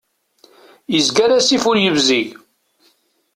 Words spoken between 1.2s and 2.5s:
asif ur yebzig.